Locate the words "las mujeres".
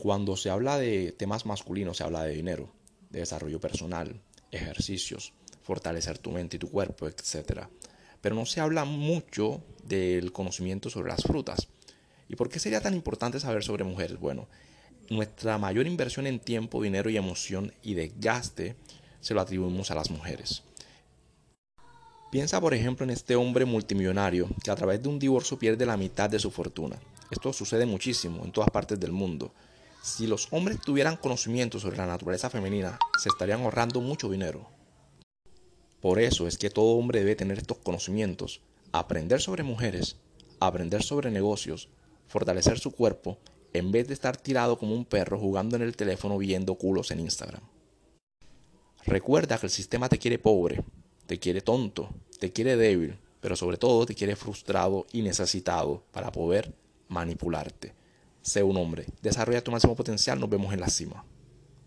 19.96-20.62